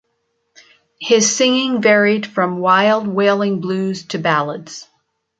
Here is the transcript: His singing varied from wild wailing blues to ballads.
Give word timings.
His 0.99 1.31
singing 1.35 1.79
varied 1.79 2.25
from 2.25 2.57
wild 2.57 3.05
wailing 3.07 3.61
blues 3.61 4.03
to 4.07 4.17
ballads. 4.17 4.87